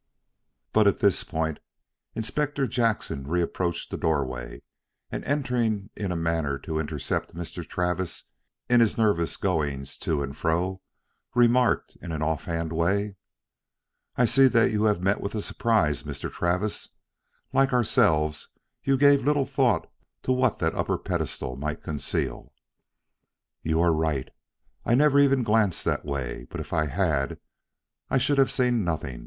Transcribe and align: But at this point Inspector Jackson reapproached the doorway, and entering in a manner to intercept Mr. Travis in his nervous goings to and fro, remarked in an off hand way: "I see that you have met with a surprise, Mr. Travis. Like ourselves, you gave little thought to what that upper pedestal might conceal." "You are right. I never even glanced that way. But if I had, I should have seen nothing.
But 0.73 0.87
at 0.87 0.97
this 0.97 1.23
point 1.23 1.59
Inspector 2.15 2.65
Jackson 2.69 3.25
reapproached 3.27 3.91
the 3.91 3.97
doorway, 3.99 4.63
and 5.11 5.23
entering 5.25 5.91
in 5.95 6.11
a 6.11 6.15
manner 6.15 6.57
to 6.57 6.79
intercept 6.79 7.35
Mr. 7.35 7.63
Travis 7.63 8.23
in 8.67 8.79
his 8.79 8.97
nervous 8.97 9.37
goings 9.37 9.97
to 9.99 10.23
and 10.23 10.35
fro, 10.35 10.81
remarked 11.35 11.97
in 12.01 12.11
an 12.11 12.23
off 12.23 12.45
hand 12.45 12.73
way: 12.73 13.15
"I 14.15 14.25
see 14.25 14.47
that 14.47 14.71
you 14.71 14.85
have 14.85 15.03
met 15.03 15.21
with 15.21 15.35
a 15.35 15.39
surprise, 15.43 16.01
Mr. 16.01 16.31
Travis. 16.31 16.89
Like 17.53 17.71
ourselves, 17.71 18.47
you 18.83 18.97
gave 18.97 19.23
little 19.23 19.45
thought 19.45 19.85
to 20.23 20.31
what 20.31 20.57
that 20.57 20.73
upper 20.73 20.97
pedestal 20.97 21.57
might 21.57 21.83
conceal." 21.83 22.51
"You 23.61 23.79
are 23.81 23.93
right. 23.93 24.29
I 24.83 24.95
never 24.95 25.19
even 25.19 25.43
glanced 25.43 25.85
that 25.85 26.03
way. 26.03 26.47
But 26.49 26.59
if 26.59 26.73
I 26.73 26.87
had, 26.87 27.39
I 28.09 28.17
should 28.17 28.39
have 28.39 28.49
seen 28.51 28.83
nothing. 28.83 29.19